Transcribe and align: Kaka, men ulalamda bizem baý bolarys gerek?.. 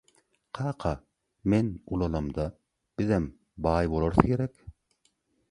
Kaka, 0.59 0.93
men 1.53 1.69
ulalamda 1.97 2.47
bizem 3.03 3.29
baý 3.69 3.85
bolarys 3.95 4.27
gerek?.. 4.35 4.67